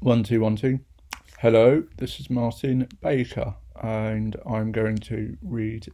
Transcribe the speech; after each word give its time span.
One, 0.00 0.22
two, 0.22 0.40
one, 0.40 0.54
two. 0.54 0.78
Hello, 1.40 1.82
this 1.96 2.20
is 2.20 2.30
Martin 2.30 2.86
Baker, 3.02 3.56
and 3.82 4.36
I'm 4.48 4.70
going 4.70 4.98
to 4.98 5.36
read, 5.42 5.88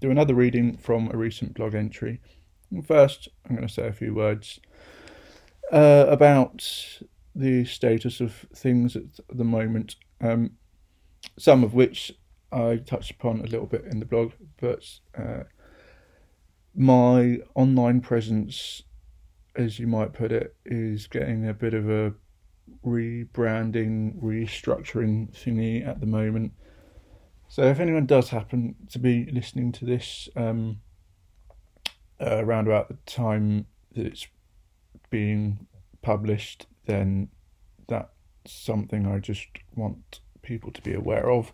do 0.00 0.10
another 0.10 0.32
reading 0.34 0.78
from 0.78 1.10
a 1.12 1.16
recent 1.18 1.52
blog 1.52 1.74
entry. 1.74 2.22
First, 2.86 3.28
I'm 3.44 3.54
going 3.54 3.68
to 3.68 3.72
say 3.72 3.86
a 3.86 3.92
few 3.92 4.14
words 4.14 4.60
uh, 5.70 6.06
about 6.08 6.66
the 7.34 7.66
status 7.66 8.22
of 8.22 8.46
things 8.56 8.96
at 8.96 9.04
the 9.30 9.44
moment, 9.44 9.96
um, 10.22 10.52
some 11.38 11.62
of 11.62 11.74
which 11.74 12.10
I 12.50 12.76
touched 12.76 13.10
upon 13.10 13.40
a 13.40 13.46
little 13.46 13.66
bit 13.66 13.84
in 13.84 14.00
the 14.00 14.06
blog, 14.06 14.32
but 14.58 14.88
uh, 15.14 15.42
my 16.74 17.40
online 17.54 18.00
presence, 18.00 18.84
as 19.54 19.78
you 19.78 19.86
might 19.86 20.14
put 20.14 20.32
it, 20.32 20.56
is 20.64 21.06
getting 21.06 21.46
a 21.46 21.52
bit 21.52 21.74
of 21.74 21.90
a 21.90 22.14
rebranding, 22.84 24.20
restructuring 24.20 25.32
thingy 25.32 25.86
at 25.86 26.00
the 26.00 26.06
moment. 26.06 26.52
So 27.48 27.62
if 27.62 27.80
anyone 27.80 28.06
does 28.06 28.28
happen 28.28 28.74
to 28.90 28.98
be 28.98 29.30
listening 29.32 29.72
to 29.72 29.84
this 29.84 30.28
um, 30.36 30.80
uh, 32.20 32.44
around 32.44 32.66
about 32.66 32.88
the 32.88 32.98
time 33.06 33.66
that 33.94 34.06
it's 34.06 34.26
being 35.10 35.66
published, 36.02 36.66
then 36.86 37.28
that's 37.86 38.10
something 38.46 39.06
I 39.06 39.18
just 39.18 39.46
want 39.74 40.20
people 40.42 40.70
to 40.72 40.82
be 40.82 40.94
aware 40.94 41.30
of. 41.30 41.52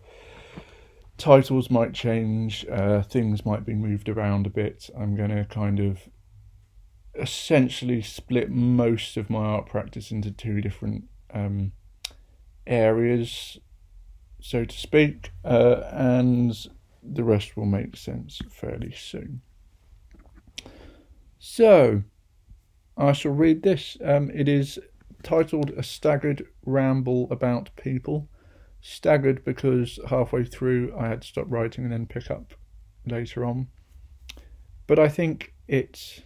Titles 1.17 1.71
might 1.71 1.93
change, 1.93 2.65
uh, 2.69 3.01
things 3.01 3.45
might 3.45 3.65
be 3.65 3.73
moved 3.73 4.09
around 4.09 4.47
a 4.47 4.49
bit. 4.49 4.89
I'm 4.97 5.15
going 5.15 5.29
to 5.29 5.45
kind 5.45 5.79
of 5.79 5.99
essentially 7.17 8.01
split 8.01 8.49
most 8.49 9.17
of 9.17 9.29
my 9.29 9.39
art 9.39 9.67
practice 9.67 10.11
into 10.11 10.31
two 10.31 10.61
different 10.61 11.05
um, 11.33 11.71
areas, 12.67 13.57
so 14.41 14.65
to 14.65 14.77
speak, 14.77 15.31
uh, 15.43 15.81
and 15.91 16.67
the 17.03 17.23
rest 17.23 17.55
will 17.55 17.65
make 17.65 17.95
sense 17.95 18.41
fairly 18.49 18.91
soon. 18.91 19.41
So, 21.39 22.03
I 22.97 23.11
shall 23.13 23.33
read 23.33 23.63
this. 23.63 23.97
Um, 24.03 24.31
it 24.33 24.47
is 24.47 24.79
titled 25.21 25.71
A 25.71 25.83
Staggered 25.83 26.47
Ramble 26.65 27.27
About 27.29 27.69
People. 27.75 28.29
Staggered 28.81 29.43
because 29.43 29.99
halfway 30.09 30.43
through 30.43 30.95
I 30.97 31.07
had 31.07 31.21
to 31.23 31.27
stop 31.27 31.45
writing 31.49 31.83
and 31.83 31.91
then 31.91 32.05
pick 32.05 32.29
up 32.29 32.53
later 33.05 33.43
on. 33.43 33.67
But 34.87 34.99
I 34.99 35.09
think 35.09 35.53
it's 35.67 36.21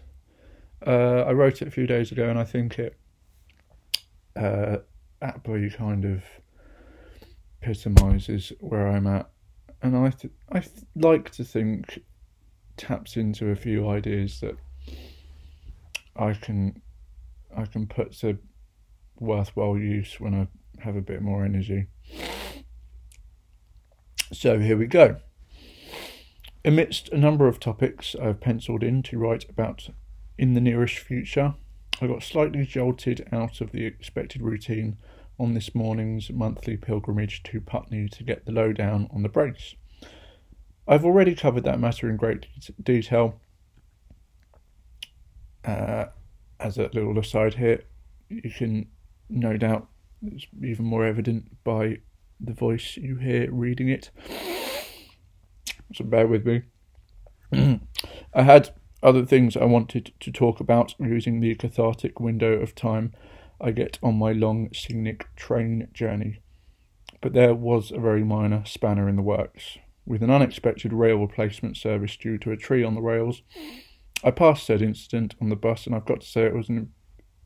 uh, 0.85 1.23
I 1.27 1.31
wrote 1.31 1.61
it 1.61 1.67
a 1.67 1.71
few 1.71 1.87
days 1.87 2.11
ago, 2.11 2.29
and 2.29 2.39
I 2.39 2.43
think 2.43 2.79
it 2.79 2.97
uh, 4.35 4.77
aptly 5.21 5.69
kind 5.69 6.05
of 6.05 6.23
epitomises 7.61 8.53
where 8.59 8.87
I'm 8.87 9.07
at, 9.07 9.29
and 9.81 9.95
I 9.97 10.09
th- 10.09 10.33
I 10.51 10.59
th- 10.59 10.85
like 10.95 11.31
to 11.31 11.43
think 11.43 11.99
taps 12.77 13.17
into 13.17 13.49
a 13.49 13.55
few 13.55 13.89
ideas 13.89 14.39
that 14.39 14.55
I 16.15 16.33
can 16.33 16.81
I 17.55 17.65
can 17.65 17.87
put 17.87 18.13
to 18.19 18.37
worthwhile 19.19 19.77
use 19.77 20.19
when 20.19 20.33
I 20.33 20.47
have 20.81 20.95
a 20.95 21.01
bit 21.01 21.21
more 21.21 21.43
energy. 21.43 21.87
So 24.31 24.59
here 24.59 24.77
we 24.77 24.85
go. 24.85 25.17
Amidst 26.63 27.09
a 27.09 27.17
number 27.17 27.47
of 27.47 27.59
topics 27.59 28.15
I've 28.21 28.39
penciled 28.39 28.83
in 28.83 29.01
to 29.03 29.17
write 29.17 29.49
about 29.49 29.89
in 30.39 30.53
the 30.53 30.61
nearest 30.61 30.97
future, 30.97 31.53
I 32.01 32.07
got 32.07 32.23
slightly 32.23 32.65
jolted 32.65 33.27
out 33.33 33.59
of 33.59 33.73
the 33.73 33.85
expected 33.85 34.41
routine 34.41 34.95
on 35.37 35.53
this 35.53 35.75
morning's 35.75 36.31
monthly 36.31 36.77
pilgrimage 36.77 37.43
to 37.43 37.59
Putney 37.59 38.07
to 38.07 38.23
get 38.23 38.45
the 38.45 38.53
lowdown 38.53 39.09
on 39.13 39.21
the 39.21 39.27
brace. 39.27 39.75
I've 40.87 41.03
already 41.03 41.35
covered 41.35 41.65
that 41.65 41.79
matter 41.79 42.09
in 42.09 42.15
great 42.15 42.47
detail. 42.81 43.41
Uh, 45.65 46.05
as 46.57 46.77
a 46.77 46.89
little 46.93 47.19
aside 47.19 47.55
here, 47.55 47.83
you 48.29 48.49
can 48.49 48.87
no 49.29 49.57
doubt 49.57 49.89
it's 50.25 50.47
even 50.63 50.85
more 50.85 51.05
evident 51.05 51.63
by 51.65 51.97
the 52.39 52.53
voice 52.53 52.95
you 52.95 53.17
hear 53.17 53.51
reading 53.51 53.89
it. 53.89 54.09
So 55.93 56.05
bear 56.05 56.27
with 56.27 56.45
me. 56.45 56.61
I 58.33 58.43
had 58.43 58.69
other 59.01 59.25
things 59.25 59.55
I 59.55 59.65
wanted 59.65 60.11
to 60.19 60.31
talk 60.31 60.59
about 60.59 60.95
using 60.99 61.39
the 61.39 61.55
cathartic 61.55 62.19
window 62.19 62.53
of 62.53 62.75
time 62.75 63.13
I 63.61 63.71
get 63.71 63.99
on 64.01 64.15
my 64.15 64.31
long 64.31 64.73
scenic 64.73 65.27
train 65.35 65.87
journey. 65.93 66.39
But 67.21 67.33
there 67.33 67.53
was 67.53 67.91
a 67.91 67.99
very 67.99 68.23
minor 68.23 68.63
spanner 68.65 69.09
in 69.09 69.15
the 69.15 69.21
works. 69.21 69.77
With 70.05 70.23
an 70.23 70.31
unexpected 70.31 70.93
rail 70.93 71.17
replacement 71.17 71.77
service 71.77 72.15
due 72.15 72.37
to 72.39 72.51
a 72.51 72.57
tree 72.57 72.83
on 72.83 72.95
the 72.95 73.01
rails, 73.01 73.41
I 74.23 74.31
passed 74.31 74.65
said 74.65 74.81
incident 74.81 75.35
on 75.41 75.49
the 75.49 75.55
bus, 75.55 75.85
and 75.85 75.95
I've 75.95 76.05
got 76.05 76.21
to 76.21 76.27
say 76.27 76.43
it 76.43 76.55
was 76.55 76.69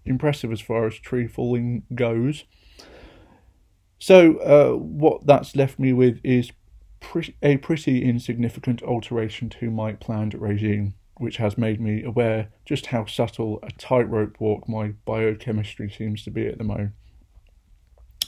impressive 0.06 0.52
as 0.52 0.62
far 0.62 0.88
as 0.88 0.96
tree 0.96 1.28
falling 1.28 1.84
goes. 1.94 2.46
So, 4.00 4.38
uh, 4.38 4.78
what 4.78 5.26
that's 5.26 5.56
left 5.56 5.80
me 5.80 5.94
with 5.94 6.20
is 6.24 6.52
pre- 7.00 7.36
a 7.42 7.58
pretty 7.58 8.04
insignificant 8.04 8.84
alteration 8.84 9.50
to 9.50 9.72
my 9.72 9.94
planned 9.94 10.34
regime 10.34 10.96
which 11.18 11.38
has 11.38 11.58
made 11.58 11.80
me 11.80 12.04
aware 12.04 12.50
just 12.66 12.88
how 12.88 13.06
subtle 13.06 13.60
a 13.64 13.72
tightrope 13.72 14.40
walk 14.40 14.68
my 14.68 14.90
biochemistry 15.06 15.90
seems 15.90 16.24
to 16.24 16.32
be 16.32 16.48
at 16.48 16.58
the 16.58 16.64
moment. 16.64 16.94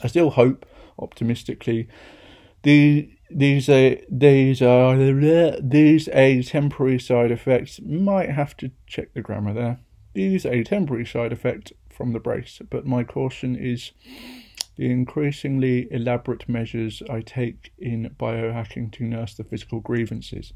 I 0.04 0.08
still 0.08 0.32
hope, 0.32 0.66
optimistically, 1.00 1.88
the 2.64 3.10
these 3.30 3.70
uh, 3.70 3.96
these 4.10 4.62
are 4.62 4.96
these 4.98 6.10
a 6.10 6.44
temporary 6.44 7.00
side 7.00 7.32
effects 7.32 7.80
might 7.82 8.30
have 8.30 8.56
to 8.58 8.72
check 8.88 9.14
the 9.14 9.22
grammar 9.22 9.54
there. 9.54 9.80
These 10.14 10.46
a 10.46 10.64
temporary 10.64 11.06
side 11.06 11.32
effect 11.32 11.74
from 11.90 12.14
the 12.14 12.20
brace, 12.20 12.62
but 12.70 12.86
my 12.86 13.04
caution 13.04 13.56
is 13.56 13.92
the 14.76 14.92
increasingly 14.92 15.88
elaborate 15.92 16.50
measures 16.50 17.02
I 17.10 17.22
take 17.22 17.72
in 17.78 18.14
biohacking 18.20 18.92
to 18.94 19.04
nurse 19.04 19.34
the 19.34 19.44
physical 19.44 19.80
grievances 19.80 20.54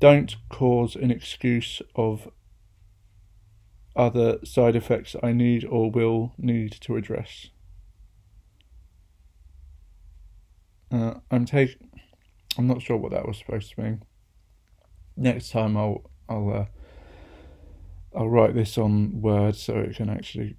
don't 0.00 0.36
cause 0.48 0.96
an 0.96 1.10
excuse 1.10 1.80
of 1.94 2.28
other 3.94 4.38
side 4.44 4.74
effects 4.74 5.14
I 5.22 5.32
need 5.32 5.64
or 5.64 5.90
will 5.90 6.32
need 6.38 6.72
to 6.80 6.96
address. 6.96 7.48
Uh, 10.90 11.14
I'm 11.30 11.44
take. 11.44 11.76
I'm 12.58 12.66
not 12.66 12.82
sure 12.82 12.96
what 12.96 13.12
that 13.12 13.28
was 13.28 13.38
supposed 13.38 13.74
to 13.74 13.80
mean. 13.80 14.02
Next 15.16 15.50
time 15.50 15.76
I'll 15.76 16.10
I'll 16.28 16.50
uh, 16.50 16.66
I'll 18.16 18.28
write 18.28 18.54
this 18.54 18.76
on 18.78 19.20
Word 19.20 19.54
so 19.54 19.76
it 19.76 19.96
can 19.96 20.08
actually 20.08 20.56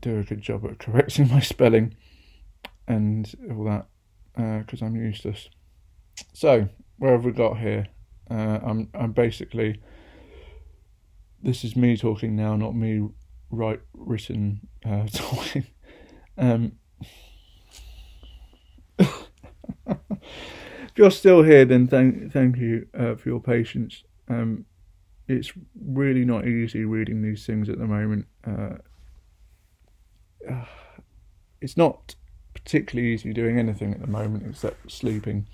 do 0.00 0.18
a 0.18 0.22
good 0.22 0.40
job 0.42 0.64
at 0.66 0.78
correcting 0.78 1.28
my 1.28 1.40
spelling 1.40 1.96
and 2.86 3.34
all 3.50 3.64
that 3.64 3.86
because 4.60 4.82
uh, 4.82 4.86
I'm 4.86 4.96
useless. 4.96 5.48
So 6.32 6.68
where 6.98 7.12
have 7.12 7.24
we 7.24 7.32
got 7.32 7.58
here? 7.58 7.88
Uh, 8.30 8.60
I'm 8.62 8.88
I'm 8.94 9.12
basically 9.12 9.80
this 11.42 11.64
is 11.64 11.74
me 11.74 11.96
talking 11.96 12.36
now, 12.36 12.56
not 12.56 12.74
me 12.74 13.08
write 13.50 13.80
written 13.94 14.68
uh, 14.84 15.06
talking. 15.12 15.66
Um, 16.38 16.72
if 18.98 19.08
you're 20.96 21.10
still 21.10 21.42
here, 21.42 21.64
then 21.64 21.86
thank 21.86 22.32
thank 22.32 22.56
you 22.56 22.86
uh, 22.98 23.14
for 23.14 23.28
your 23.28 23.40
patience. 23.40 24.04
Um, 24.28 24.66
it's 25.28 25.52
really 25.80 26.24
not 26.24 26.46
easy 26.46 26.84
reading 26.84 27.22
these 27.22 27.46
things 27.46 27.68
at 27.68 27.78
the 27.78 27.86
moment. 27.86 28.26
Uh, 28.44 28.76
it's 31.60 31.76
not 31.76 32.14
particularly 32.54 33.12
easy 33.12 33.32
doing 33.32 33.58
anything 33.58 33.94
at 33.94 34.00
the 34.00 34.06
moment 34.06 34.44
except 34.48 34.90
sleeping. 34.90 35.46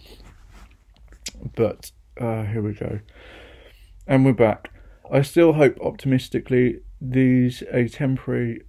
But 1.55 1.90
uh, 2.20 2.44
here 2.44 2.62
we 2.62 2.72
go. 2.72 3.00
And 4.06 4.24
we're 4.24 4.32
back. 4.32 4.70
I 5.10 5.22
still 5.22 5.54
hope 5.54 5.78
optimistically 5.80 6.80
these 7.00 7.62
a 7.70 7.88
temporary 7.88 8.62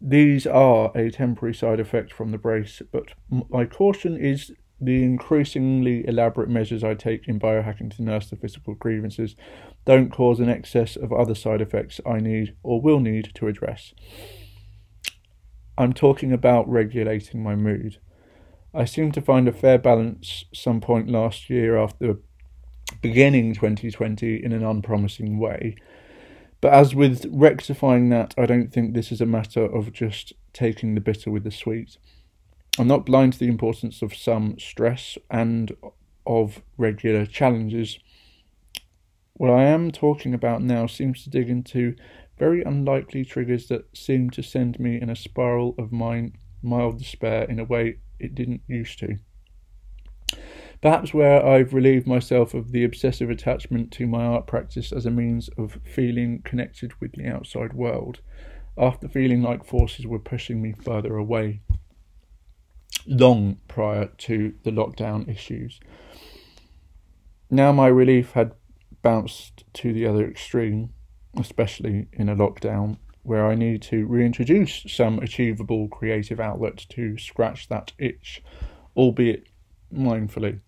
these 0.00 0.46
are 0.46 0.94
a 0.94 1.10
temporary 1.10 1.54
side 1.54 1.80
effect 1.80 2.12
from 2.12 2.30
the 2.30 2.38
brace, 2.38 2.82
but 2.92 3.08
my 3.30 3.64
caution 3.64 4.18
is 4.18 4.52
the 4.78 5.02
increasingly 5.02 6.06
elaborate 6.06 6.50
measures 6.50 6.84
I 6.84 6.92
take 6.94 7.26
in 7.26 7.40
biohacking 7.40 7.96
to 7.96 8.02
nurse 8.02 8.28
the 8.28 8.36
physical 8.36 8.74
grievances 8.74 9.34
don't 9.86 10.10
cause 10.10 10.40
an 10.40 10.50
excess 10.50 10.96
of 10.96 11.12
other 11.12 11.34
side 11.34 11.62
effects 11.62 12.00
I 12.04 12.18
need 12.18 12.54
or 12.62 12.82
will 12.82 13.00
need 13.00 13.30
to 13.34 13.48
address. 13.48 13.94
I'm 15.78 15.92
talking 15.92 16.32
about 16.32 16.68
regulating 16.68 17.42
my 17.42 17.54
mood. 17.54 17.98
I 18.74 18.84
seem 18.84 19.12
to 19.12 19.22
find 19.22 19.48
a 19.48 19.52
fair 19.52 19.78
balance 19.78 20.44
some 20.52 20.80
point 20.80 21.08
last 21.08 21.48
year 21.48 21.78
after 21.78 22.18
beginning 23.04 23.52
2020 23.52 24.42
in 24.42 24.50
an 24.54 24.64
unpromising 24.64 25.38
way. 25.38 25.76
But 26.62 26.72
as 26.72 26.94
with 26.94 27.26
rectifying 27.30 28.08
that, 28.08 28.32
I 28.38 28.46
don't 28.46 28.72
think 28.72 28.94
this 28.94 29.12
is 29.12 29.20
a 29.20 29.26
matter 29.26 29.62
of 29.62 29.92
just 29.92 30.32
taking 30.54 30.94
the 30.94 31.02
bitter 31.02 31.30
with 31.30 31.44
the 31.44 31.50
sweet. 31.50 31.98
I'm 32.78 32.88
not 32.88 33.04
blind 33.04 33.34
to 33.34 33.38
the 33.38 33.48
importance 33.48 34.00
of 34.00 34.16
some 34.16 34.58
stress 34.58 35.18
and 35.30 35.76
of 36.26 36.62
regular 36.78 37.26
challenges. 37.26 37.98
What 39.34 39.50
I 39.50 39.64
am 39.64 39.90
talking 39.90 40.32
about 40.32 40.62
now 40.62 40.86
seems 40.86 41.22
to 41.24 41.30
dig 41.30 41.50
into 41.50 41.96
very 42.38 42.62
unlikely 42.62 43.26
triggers 43.26 43.68
that 43.68 43.94
seem 43.94 44.30
to 44.30 44.42
send 44.42 44.80
me 44.80 44.98
in 44.98 45.10
a 45.10 45.16
spiral 45.16 45.74
of 45.76 45.92
mild 45.92 46.98
despair 46.98 47.42
in 47.44 47.58
a 47.58 47.64
way 47.64 47.98
it 48.18 48.34
didn't 48.34 48.62
used 48.66 48.98
to. 49.00 49.18
Perhaps 50.84 51.14
where 51.14 51.42
I've 51.42 51.72
relieved 51.72 52.06
myself 52.06 52.52
of 52.52 52.70
the 52.70 52.84
obsessive 52.84 53.30
attachment 53.30 53.90
to 53.92 54.06
my 54.06 54.22
art 54.22 54.46
practice 54.46 54.92
as 54.92 55.06
a 55.06 55.10
means 55.10 55.48
of 55.56 55.78
feeling 55.82 56.42
connected 56.44 56.92
with 57.00 57.12
the 57.12 57.26
outside 57.26 57.72
world, 57.72 58.20
after 58.76 59.08
feeling 59.08 59.40
like 59.40 59.64
forces 59.64 60.06
were 60.06 60.18
pushing 60.18 60.60
me 60.60 60.74
further 60.74 61.16
away, 61.16 61.62
long 63.06 63.56
prior 63.66 64.10
to 64.18 64.52
the 64.62 64.70
lockdown 64.70 65.26
issues. 65.26 65.80
Now 67.48 67.72
my 67.72 67.86
relief 67.86 68.32
had 68.32 68.52
bounced 69.00 69.64
to 69.72 69.94
the 69.94 70.04
other 70.04 70.28
extreme, 70.28 70.92
especially 71.40 72.08
in 72.12 72.28
a 72.28 72.36
lockdown 72.36 72.98
where 73.22 73.46
I 73.46 73.54
need 73.54 73.80
to 73.84 74.06
reintroduce 74.06 74.84
some 74.88 75.18
achievable 75.20 75.88
creative 75.88 76.40
outlet 76.40 76.84
to 76.90 77.16
scratch 77.16 77.68
that 77.68 77.92
itch, 77.98 78.42
albeit 78.94 79.46
mindfully. 79.90 80.60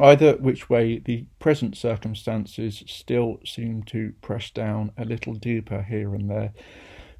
Either 0.00 0.32
which 0.38 0.70
way, 0.70 0.98
the 0.98 1.26
present 1.38 1.76
circumstances 1.76 2.82
still 2.86 3.38
seem 3.44 3.82
to 3.82 4.14
press 4.22 4.50
down 4.50 4.92
a 4.96 5.04
little 5.04 5.34
deeper 5.34 5.82
here 5.82 6.14
and 6.14 6.30
there, 6.30 6.52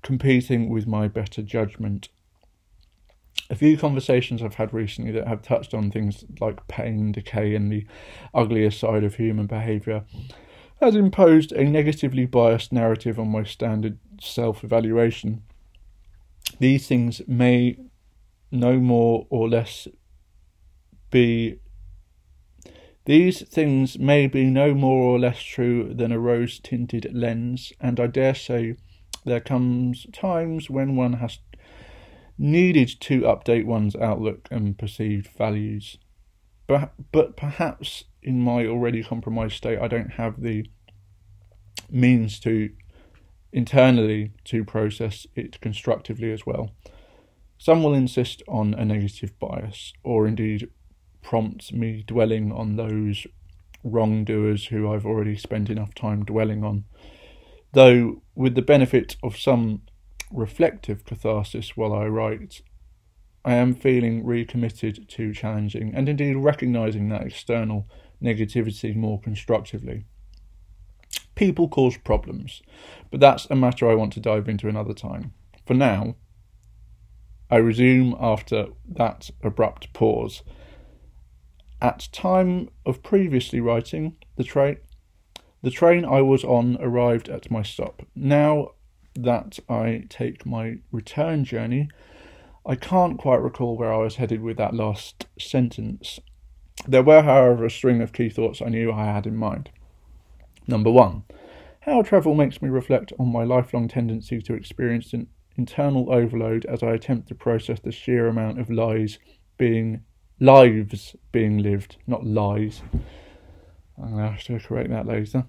competing 0.02 0.70
with 0.70 0.86
my 0.86 1.06
better 1.06 1.42
judgment. 1.42 2.08
A 3.50 3.54
few 3.54 3.76
conversations 3.76 4.42
I've 4.42 4.54
had 4.54 4.72
recently 4.72 5.12
that 5.12 5.28
have 5.28 5.42
touched 5.42 5.74
on 5.74 5.90
things 5.90 6.24
like 6.40 6.66
pain, 6.68 7.12
decay, 7.12 7.54
and 7.54 7.70
the 7.70 7.86
uglier 8.32 8.70
side 8.70 9.04
of 9.04 9.16
human 9.16 9.46
behaviour 9.46 10.04
has 10.80 10.96
imposed 10.96 11.52
a 11.52 11.64
negatively 11.64 12.24
biased 12.24 12.72
narrative 12.72 13.18
on 13.18 13.28
my 13.28 13.42
standard 13.42 13.98
self 14.20 14.64
evaluation. 14.64 15.42
These 16.58 16.86
things 16.86 17.20
may 17.26 17.76
no 18.50 18.78
more 18.78 19.26
or 19.28 19.50
less 19.50 19.86
be 21.10 21.58
these 23.06 23.42
things 23.48 23.98
may 23.98 24.26
be 24.26 24.44
no 24.44 24.74
more 24.74 25.02
or 25.02 25.18
less 25.18 25.42
true 25.42 25.94
than 25.94 26.12
a 26.12 26.18
rose 26.18 26.58
tinted 26.58 27.10
lens, 27.12 27.72
and 27.80 27.98
I 27.98 28.06
dare 28.06 28.34
say 28.34 28.76
there 29.24 29.40
comes 29.40 30.06
times 30.12 30.68
when 30.68 30.96
one 30.96 31.14
has 31.14 31.38
needed 32.38 32.88
to 33.00 33.22
update 33.22 33.66
one's 33.66 33.96
outlook 33.96 34.48
and 34.50 34.78
perceived 34.78 35.28
values. 35.36 35.98
But, 36.66 36.92
but 37.10 37.36
perhaps 37.36 38.04
in 38.22 38.40
my 38.40 38.66
already 38.66 39.02
compromised 39.02 39.56
state, 39.56 39.78
I 39.78 39.88
don't 39.88 40.12
have 40.12 40.40
the 40.40 40.66
means 41.90 42.38
to 42.40 42.70
internally 43.52 44.32
to 44.44 44.64
process 44.64 45.26
it 45.34 45.60
constructively 45.60 46.32
as 46.32 46.46
well. 46.46 46.70
Some 47.58 47.82
will 47.82 47.94
insist 47.94 48.42
on 48.48 48.74
a 48.74 48.84
negative 48.84 49.38
bias, 49.38 49.92
or 50.02 50.26
indeed 50.26 50.70
prompt 51.22 51.72
me 51.72 52.04
dwelling 52.06 52.52
on 52.52 52.76
those 52.76 53.26
wrongdoers 53.82 54.66
who 54.66 54.92
I've 54.92 55.06
already 55.06 55.36
spent 55.36 55.70
enough 55.70 55.94
time 55.94 56.24
dwelling 56.24 56.64
on. 56.64 56.84
Though, 57.72 58.22
with 58.34 58.54
the 58.54 58.62
benefit 58.62 59.16
of 59.22 59.36
some 59.36 59.82
reflective 60.30 61.04
catharsis 61.04 61.76
while 61.76 61.92
I 61.92 62.06
write, 62.06 62.62
I 63.44 63.54
am 63.54 63.74
feeling 63.74 64.24
recommitted 64.24 65.08
to 65.08 65.32
challenging 65.32 65.94
and 65.94 66.08
indeed 66.08 66.36
recognising 66.36 67.08
that 67.08 67.22
external 67.22 67.88
negativity 68.22 68.94
more 68.94 69.20
constructively. 69.20 70.04
People 71.34 71.68
cause 71.68 71.96
problems, 71.96 72.60
but 73.10 73.20
that's 73.20 73.46
a 73.50 73.56
matter 73.56 73.90
I 73.90 73.94
want 73.94 74.12
to 74.14 74.20
dive 74.20 74.48
into 74.48 74.68
another 74.68 74.92
time. 74.92 75.32
For 75.66 75.74
now, 75.74 76.16
I 77.50 77.56
resume 77.56 78.14
after 78.20 78.68
that 78.88 79.30
abrupt 79.42 79.92
pause. 79.92 80.42
At 81.82 82.08
time 82.12 82.68
of 82.84 83.02
previously 83.02 83.60
writing, 83.60 84.16
the 84.36 84.44
train 84.44 84.76
the 85.62 85.70
train 85.70 86.04
I 86.04 86.22
was 86.22 86.42
on 86.42 86.78
arrived 86.80 87.28
at 87.28 87.50
my 87.50 87.62
stop. 87.62 88.02
Now 88.14 88.72
that 89.14 89.58
I 89.68 90.04
take 90.08 90.46
my 90.46 90.78
return 90.90 91.44
journey, 91.44 91.88
I 92.64 92.76
can't 92.76 93.18
quite 93.18 93.42
recall 93.42 93.76
where 93.76 93.92
I 93.92 93.98
was 93.98 94.16
headed 94.16 94.40
with 94.40 94.56
that 94.56 94.74
last 94.74 95.26
sentence. 95.38 96.18
There 96.86 97.02
were, 97.02 97.22
however, 97.22 97.66
a 97.66 97.70
string 97.70 98.00
of 98.00 98.12
key 98.12 98.30
thoughts 98.30 98.62
I 98.62 98.70
knew 98.70 98.90
I 98.92 99.06
had 99.06 99.26
in 99.26 99.36
mind. 99.36 99.70
Number 100.66 100.90
one, 100.90 101.24
how 101.80 102.02
travel 102.02 102.34
makes 102.34 102.62
me 102.62 102.68
reflect 102.68 103.12
on 103.18 103.32
my 103.32 103.44
lifelong 103.44 103.88
tendency 103.88 104.40
to 104.42 104.54
experience 104.54 105.12
an 105.12 105.26
internal 105.56 106.12
overload 106.12 106.64
as 106.66 106.82
I 106.82 106.92
attempt 106.92 107.28
to 107.28 107.34
process 107.34 107.80
the 107.80 107.92
sheer 107.92 108.28
amount 108.28 108.60
of 108.60 108.70
lies 108.70 109.18
being 109.58 110.04
lives 110.40 111.14
being 111.32 111.58
lived, 111.58 111.96
not 112.06 112.26
lies. 112.26 112.82
I'm 114.02 114.10
gonna 114.12 114.30
have 114.30 114.42
to 114.44 114.58
correct 114.58 114.90
that 114.90 115.06
later. 115.06 115.44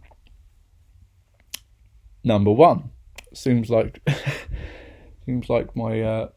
Number 2.24 2.52
one 2.52 2.92
seems 3.34 3.70
like 3.70 4.02
seems 5.26 5.50
like 5.50 5.76
my 5.76 6.02
uh, 6.02 6.30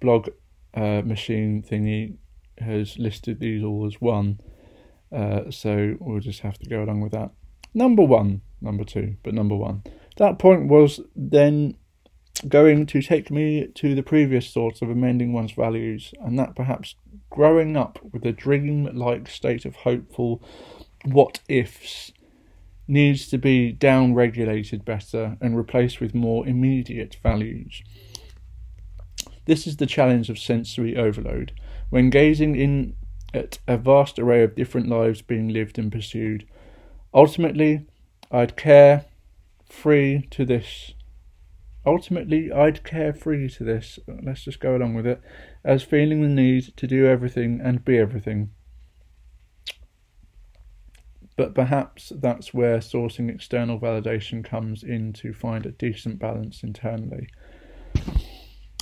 blog 0.00 0.28
uh, 0.74 1.02
machine 1.04 1.62
thingy 1.62 2.16
has 2.58 2.98
listed 2.98 3.40
these 3.40 3.64
all 3.64 3.86
as 3.86 4.00
one, 4.00 4.38
uh, 5.10 5.50
so 5.50 5.96
we'll 5.98 6.20
just 6.20 6.40
have 6.40 6.58
to 6.58 6.68
go 6.68 6.82
along 6.82 7.00
with 7.00 7.12
that. 7.12 7.30
Number 7.72 8.02
one, 8.02 8.42
number 8.60 8.84
two, 8.84 9.16
but 9.24 9.34
number 9.34 9.56
one. 9.56 9.82
That 10.18 10.38
point 10.38 10.68
was 10.68 11.00
then 11.16 11.76
going 12.46 12.86
to 12.86 13.02
take 13.02 13.30
me 13.30 13.68
to 13.74 13.94
the 13.94 14.02
previous 14.02 14.52
thoughts 14.52 14.82
of 14.82 14.90
amending 14.90 15.32
one's 15.32 15.52
values, 15.52 16.12
and 16.20 16.38
that 16.38 16.54
perhaps 16.54 16.94
growing 17.34 17.76
up 17.76 17.98
with 18.12 18.24
a 18.24 18.30
dream 18.30 18.88
like 18.94 19.26
state 19.26 19.64
of 19.64 19.74
hopeful 19.74 20.40
what 21.04 21.40
ifs 21.48 22.12
needs 22.86 23.26
to 23.26 23.36
be 23.36 23.72
down 23.72 24.14
regulated 24.14 24.84
better 24.84 25.36
and 25.40 25.56
replaced 25.56 26.00
with 26.00 26.14
more 26.14 26.46
immediate 26.46 27.16
values. 27.24 27.82
This 29.46 29.66
is 29.66 29.78
the 29.78 29.84
challenge 29.84 30.30
of 30.30 30.38
sensory 30.38 30.96
overload. 30.96 31.50
When 31.90 32.08
gazing 32.08 32.54
in 32.54 32.94
at 33.34 33.58
a 33.66 33.76
vast 33.78 34.16
array 34.20 34.44
of 34.44 34.54
different 34.54 34.88
lives 34.88 35.20
being 35.20 35.48
lived 35.48 35.76
and 35.76 35.90
pursued, 35.90 36.46
ultimately 37.12 37.84
I'd 38.30 38.56
care 38.56 39.06
free 39.68 40.28
to 40.30 40.44
this 40.44 40.94
Ultimately, 41.86 42.50
I'd 42.50 42.82
care 42.82 43.12
free 43.12 43.48
to 43.50 43.64
this, 43.64 43.98
let's 44.22 44.44
just 44.44 44.60
go 44.60 44.76
along 44.76 44.94
with 44.94 45.06
it, 45.06 45.20
as 45.64 45.82
feeling 45.82 46.22
the 46.22 46.28
need 46.28 46.76
to 46.76 46.86
do 46.86 47.06
everything 47.06 47.60
and 47.62 47.84
be 47.84 47.98
everything. 47.98 48.50
But 51.36 51.54
perhaps 51.54 52.12
that's 52.14 52.54
where 52.54 52.78
sourcing 52.78 53.28
external 53.28 53.78
validation 53.78 54.44
comes 54.44 54.82
in 54.82 55.12
to 55.14 55.34
find 55.34 55.66
a 55.66 55.72
decent 55.72 56.18
balance 56.18 56.62
internally. 56.62 57.28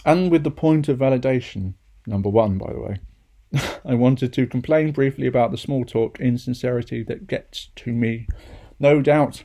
And 0.04 0.30
with 0.30 0.44
the 0.44 0.50
point 0.50 0.88
of 0.88 0.99
validation, 0.99 1.75
number 2.06 2.28
one, 2.28 2.59
by 2.59 2.73
the 2.73 2.80
way, 2.80 3.00
I 3.85 3.94
wanted 3.94 4.32
to 4.35 4.47
complain 4.47 4.92
briefly 4.92 5.26
about 5.26 5.50
the 5.50 5.59
small 5.59 5.85
talk 5.85 6.21
insincerity 6.21 7.02
that 7.04 7.26
gets 7.26 7.71
to 7.76 7.92
me. 7.92 8.26
No 8.78 9.00
doubt 9.00 9.44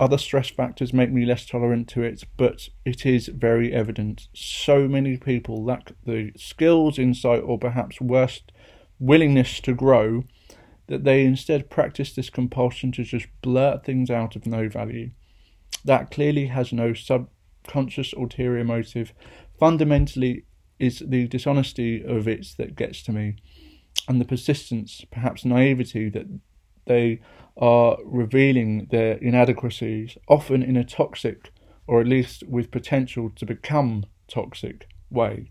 other 0.00 0.18
stress 0.18 0.50
factors 0.50 0.92
make 0.92 1.10
me 1.10 1.24
less 1.24 1.46
tolerant 1.46 1.88
to 1.88 2.02
it, 2.02 2.24
but 2.36 2.68
it 2.84 3.04
is 3.04 3.28
very 3.28 3.72
evident. 3.72 4.28
So 4.32 4.86
many 4.86 5.16
people 5.16 5.64
lack 5.64 5.92
the 6.04 6.32
skills, 6.36 6.98
insight, 6.98 7.42
or 7.44 7.58
perhaps 7.58 8.00
worst, 8.00 8.52
willingness 8.98 9.60
to 9.60 9.74
grow 9.74 10.24
that 10.86 11.04
they 11.04 11.24
instead 11.24 11.70
practice 11.70 12.14
this 12.14 12.30
compulsion 12.30 12.92
to 12.92 13.04
just 13.04 13.26
blurt 13.42 13.84
things 13.84 14.10
out 14.10 14.36
of 14.36 14.46
no 14.46 14.68
value. 14.68 15.10
That 15.84 16.10
clearly 16.10 16.46
has 16.46 16.72
no 16.72 16.94
subconscious 16.94 18.12
ulterior 18.12 18.64
motive. 18.64 19.12
Fundamentally, 19.58 20.44
is 20.78 21.02
the 21.04 21.26
dishonesty 21.26 22.04
of 22.04 22.28
it 22.28 22.46
that 22.56 22.76
gets 22.76 23.02
to 23.02 23.12
me, 23.12 23.36
and 24.06 24.20
the 24.20 24.24
persistence, 24.24 25.04
perhaps 25.10 25.44
naivety, 25.44 26.08
that 26.08 26.26
they 26.88 27.20
are 27.56 27.96
revealing 28.04 28.88
their 28.90 29.14
inadequacies, 29.18 30.18
often 30.28 30.62
in 30.62 30.76
a 30.76 30.84
toxic, 30.84 31.50
or 31.86 32.00
at 32.00 32.06
least 32.06 32.42
with 32.48 32.70
potential 32.70 33.30
to 33.36 33.46
become 33.46 34.04
toxic, 34.26 34.88
way. 35.10 35.50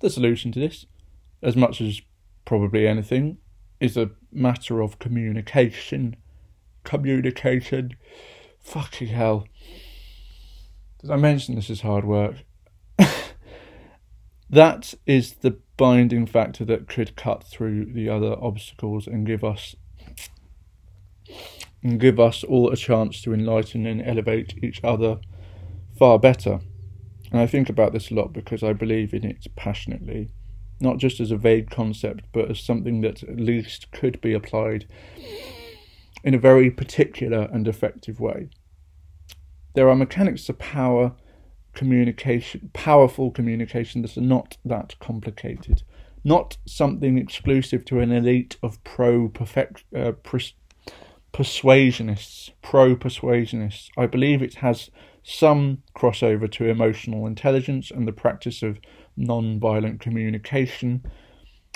The 0.00 0.10
solution 0.10 0.52
to 0.52 0.60
this, 0.60 0.86
as 1.42 1.56
much 1.56 1.80
as 1.80 2.02
probably 2.44 2.86
anything, 2.86 3.38
is 3.80 3.96
a 3.96 4.10
matter 4.32 4.80
of 4.80 4.98
communication. 4.98 6.16
Communication. 6.84 7.96
Fucking 8.60 9.08
hell. 9.08 9.46
Did 11.00 11.10
I 11.10 11.16
mention 11.16 11.54
this 11.54 11.70
is 11.70 11.80
hard 11.80 12.04
work? 12.04 12.36
That 14.56 14.94
is 15.06 15.34
the 15.34 15.58
binding 15.76 16.26
factor 16.26 16.64
that 16.64 16.88
could 16.88 17.16
cut 17.16 17.44
through 17.44 17.92
the 17.92 18.08
other 18.08 18.36
obstacles 18.40 19.06
and 19.06 19.26
give 19.26 19.44
us 19.44 19.76
and 21.82 22.00
give 22.00 22.18
us 22.18 22.42
all 22.42 22.70
a 22.70 22.76
chance 22.76 23.20
to 23.22 23.34
enlighten 23.34 23.86
and 23.86 24.02
elevate 24.02 24.54
each 24.62 24.82
other 24.82 25.18
far 25.96 26.18
better. 26.18 26.60
And 27.30 27.40
I 27.40 27.46
think 27.46 27.68
about 27.68 27.92
this 27.92 28.10
a 28.10 28.14
lot 28.14 28.32
because 28.32 28.62
I 28.62 28.72
believe 28.72 29.12
in 29.12 29.24
it 29.24 29.46
passionately, 29.56 30.30
not 30.80 30.98
just 30.98 31.20
as 31.20 31.30
a 31.30 31.36
vague 31.36 31.70
concept, 31.70 32.24
but 32.32 32.50
as 32.50 32.60
something 32.60 33.02
that 33.02 33.22
at 33.22 33.36
least 33.36 33.90
could 33.92 34.20
be 34.20 34.32
applied 34.32 34.86
in 36.24 36.34
a 36.34 36.38
very 36.38 36.70
particular 36.70 37.48
and 37.52 37.68
effective 37.68 38.20
way. 38.20 38.48
There 39.74 39.88
are 39.88 39.96
mechanics 39.96 40.48
of 40.48 40.58
power, 40.58 41.12
communication, 41.76 42.70
powerful 42.72 43.30
communication 43.30 44.02
that 44.02 44.16
are 44.16 44.22
not 44.22 44.56
that 44.64 44.98
complicated, 44.98 45.82
not 46.24 46.56
something 46.66 47.18
exclusive 47.18 47.84
to 47.84 48.00
an 48.00 48.10
elite 48.10 48.56
of 48.62 48.82
pro 48.82 49.28
perfect 49.28 49.84
uh, 49.94 50.12
pers- 50.24 50.54
persuasionists, 51.32 52.50
pro 52.62 52.96
persuasionists. 52.96 53.90
I 53.96 54.06
believe 54.06 54.42
it 54.42 54.54
has 54.54 54.90
some 55.22 55.82
crossover 55.94 56.50
to 56.52 56.64
emotional 56.64 57.26
intelligence 57.26 57.90
and 57.90 58.08
the 58.08 58.12
practice 58.12 58.62
of 58.62 58.80
non 59.16 59.60
violent 59.60 60.00
communication. 60.00 61.04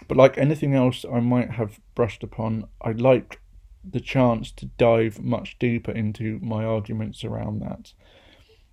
But 0.08 0.16
like 0.16 0.38
anything 0.38 0.74
else 0.74 1.04
I 1.04 1.20
might 1.20 1.50
have 1.52 1.78
brushed 1.94 2.22
upon, 2.22 2.66
I'd 2.80 3.02
like 3.02 3.38
the 3.84 4.00
chance 4.00 4.50
to 4.52 4.66
dive 4.66 5.20
much 5.20 5.58
deeper 5.58 5.92
into 5.92 6.38
my 6.40 6.64
arguments 6.64 7.22
around 7.22 7.60
that. 7.60 7.92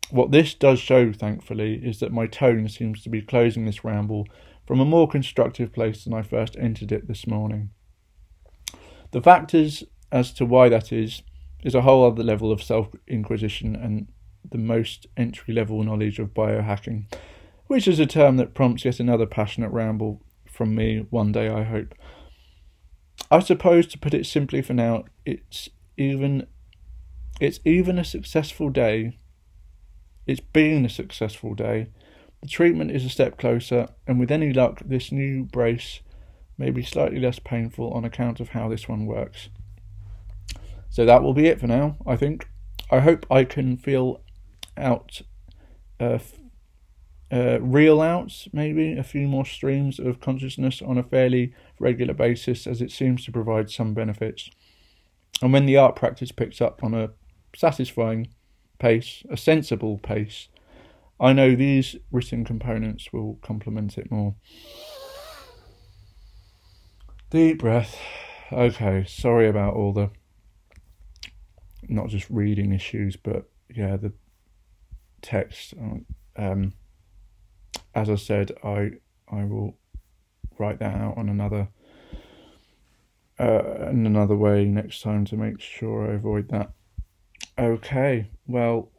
What 0.10 0.32
this 0.32 0.54
does 0.54 0.80
show, 0.80 1.12
thankfully, 1.12 1.76
is 1.84 2.00
that 2.00 2.14
my 2.14 2.28
tone 2.28 2.70
seems 2.70 3.04
to 3.04 3.10
be 3.10 3.22
closing 3.22 3.66
this 3.66 3.84
ramble 3.84 4.28
from 4.66 4.80
a 4.80 4.86
more 4.86 5.08
constructive 5.08 5.74
place 5.74 6.04
than 6.04 6.14
I 6.14 6.22
first 6.22 6.56
entered 6.58 6.92
it 6.92 7.08
this 7.08 7.28
morning. 7.28 7.72
The 9.12 9.22
factors 9.22 9.84
as 10.12 10.32
to 10.34 10.46
why 10.46 10.70
that 10.70 10.92
is 10.92 11.24
is 11.64 11.76
a 11.76 11.82
whole 11.82 12.06
other 12.06 12.24
level 12.24 12.52
of 12.52 12.64
self 12.64 12.90
inquisition 13.08 13.76
and 13.76 14.08
the 14.50 14.58
most 14.58 15.08
entry 15.18 15.54
level 15.54 15.84
knowledge 15.84 16.20
of 16.20 16.34
biohacking, 16.34 17.06
which 17.68 17.88
is 17.88 18.00
a 18.00 18.06
term 18.06 18.38
that 18.38 18.54
prompts 18.54 18.86
yet 18.86 19.00
another 19.00 19.26
passionate 19.26 19.72
ramble 19.72 20.22
from 20.46 20.76
me 20.76 21.06
one 21.10 21.32
day, 21.32 21.50
I 21.50 21.64
hope. 21.64 21.94
I 23.30 23.40
suppose 23.40 23.88
to 23.88 24.00
put 24.00 24.14
it 24.14 24.26
simply 24.26 24.62
for 24.62 24.74
now, 24.74 25.06
it's 25.26 25.70
even 25.98 26.48
it's 27.40 27.60
even 27.66 28.00
a 28.00 28.06
successful 28.06 28.70
day. 28.70 29.18
It's 30.28 30.42
been 30.42 30.86
a 30.86 30.90
successful 30.90 31.56
day. 31.56 31.88
The 32.42 32.50
treatment 32.50 32.92
is 32.92 33.06
a 33.06 33.10
step 33.10 33.38
closer, 33.38 33.88
and 34.06 34.20
with 34.20 34.30
any 34.30 34.52
luck, 34.52 34.82
this 34.86 35.12
new 35.12 35.46
brace 35.46 36.02
may 36.58 36.70
be 36.70 36.84
slightly 36.84 37.20
less 37.20 37.40
painful 37.40 37.92
on 37.94 38.04
account 38.04 38.42
of 38.42 38.50
how 38.50 38.68
this 38.68 38.90
one 38.90 39.06
works. 39.06 39.50
So 40.90 41.06
that 41.06 41.24
will 41.24 41.34
be 41.34 41.48
it 41.48 41.60
for 41.60 41.68
now, 41.68 41.96
I 42.06 42.18
think. 42.18 42.50
I 42.92 43.00
hope 43.00 43.26
I 43.32 43.46
can 43.46 43.78
feel 43.78 44.22
out, 44.76 45.22
uh, 46.00 46.20
uh, 47.32 47.60
reel 47.62 48.02
out 48.02 48.48
maybe 48.52 48.98
a 48.98 49.04
few 49.04 49.28
more 49.28 49.46
streams 49.46 49.98
of 49.98 50.20
consciousness 50.20 50.82
on 50.82 50.98
a 50.98 51.04
fairly 51.04 51.54
regular 51.80 52.14
basis, 52.14 52.68
as 52.68 52.82
it 52.82 52.92
seems 52.92 53.24
to 53.26 53.32
provide 53.32 53.70
some 53.70 53.94
benefits. 53.94 54.50
And 55.42 55.54
when 55.54 55.66
the 55.66 55.78
art 55.78 55.96
practice 55.96 56.32
picks 56.32 56.62
up 56.62 56.84
on 56.84 56.94
a 56.94 57.12
satisfying 57.56 58.28
pace, 58.80 59.24
a 59.30 59.38
sensible 59.38 59.98
pace, 59.98 60.50
I 61.20 61.34
know 61.34 61.56
these 61.56 61.96
written 62.12 62.46
components 62.46 63.12
will 63.12 63.40
complement 63.42 63.98
it 63.98 64.12
more. 64.12 64.36
Deep 67.30 67.60
breath. 67.60 67.98
Okay, 68.52 69.04
sorry 69.08 69.48
about 69.48 69.74
all 69.74 69.94
the 69.94 70.12
not 71.90 72.10
just 72.10 72.30
reading 72.30 72.72
issues, 72.72 73.16
but 73.16 73.50
yeah, 73.74 73.98
the 73.98 74.14
text. 75.22 75.74
Um, 76.36 76.74
as 77.96 78.10
I 78.10 78.16
said, 78.16 78.52
I 78.64 78.92
I 79.28 79.44
will 79.44 79.78
write 80.58 80.80
that 80.80 80.96
out 80.96 81.18
on 81.18 81.30
another 81.30 81.70
uh, 83.40 83.90
in 83.90 84.06
another 84.06 84.36
way 84.36 84.66
next 84.66 85.02
time 85.02 85.26
to 85.26 85.36
make 85.36 85.60
sure 85.60 86.10
I 86.10 86.16
avoid 86.16 86.50
that. 86.50 86.72
Okay, 87.58 88.30
well, 88.48 88.92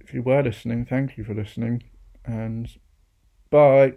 if 0.00 0.14
you 0.14 0.22
were 0.22 0.42
listening, 0.42 0.84
thank 0.84 1.16
you 1.16 1.24
for 1.24 1.34
listening, 1.34 1.82
and 2.24 2.68
bye. 3.50 3.94